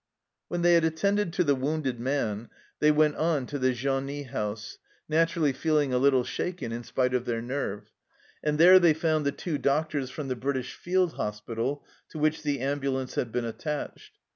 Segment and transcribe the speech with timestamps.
[0.47, 4.79] When they had attended to the wounded man, they went on to the genie house,
[5.07, 7.91] naturally feel ing a little shaken, in spite of their nerve,
[8.43, 12.61] and there they found the two doctors from the British Field Hospital to which the
[12.61, 14.17] ambulance had been attached.